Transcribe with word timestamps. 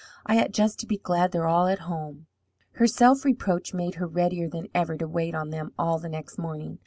"I 0.25 0.43
ought 0.43 0.51
just 0.51 0.79
to 0.79 0.87
be 0.87 0.97
glad 0.97 1.31
they're 1.31 1.45
all 1.45 1.67
at 1.67 1.81
home." 1.81 2.25
Her 2.71 2.87
self 2.87 3.23
reproach 3.23 3.71
made 3.71 3.93
her 4.01 4.07
readier 4.07 4.49
than 4.49 4.67
ever 4.73 4.97
to 4.97 5.07
wait 5.07 5.35
on 5.35 5.51
them 5.51 5.73
all 5.77 5.99
the 5.99 6.09
next 6.09 6.39
morning. 6.39 6.79